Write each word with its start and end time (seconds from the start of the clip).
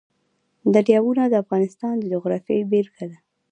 دریابونه 0.73 1.23
د 1.29 1.33
افغانستان 1.43 1.93
د 1.99 2.03
جغرافیې 2.13 2.67
بېلګه 2.71 3.05
ده. 3.11 3.17